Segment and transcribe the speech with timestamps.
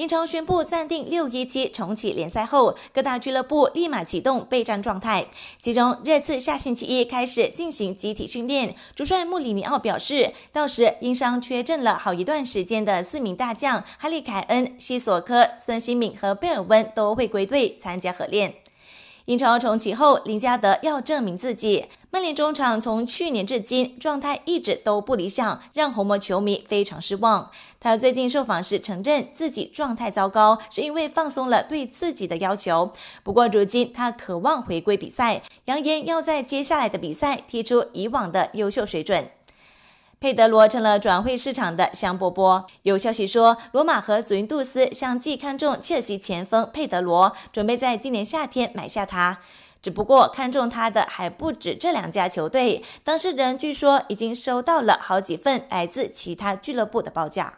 [0.00, 5.26] 英超宣布暂定六一七重启联赛后，各大俱乐部立马启动备战状态。
[5.60, 8.74] 其中，热刺下星期一开始进行集体训练。
[8.96, 18.54] 主帅穆里尼奥表示，到时因伤缺阵了好一段时间的四名大将哈利凯恩、西索科、孙兴敏和贝尔温都会归队参加合练。
[19.30, 21.84] 英超重启后，林加德要证明自己。
[22.10, 27.48] 曼联中场从去年至今状态一直都不理想，让红魔球迷非常失望。
[27.78, 32.90] 他最近受访时承认自己状态糟糕，是因为放松了对自己的要求。
[33.22, 39.30] 不过如今他渴望回归比赛，扬言要在接下来的比赛踢出以往的优秀水准。
[40.22, 42.66] 佩德罗成了转会市场的香饽饽。
[42.82, 49.38] 有消息说，罗马和祖云杜斯相继看中切尔西前锋佩德罗，准备在今年夏天买下他。
[49.80, 57.54] 只不过看中他的还不止这两家球队，当事人据说已经收到了好几份来自其他俱乐部的报价。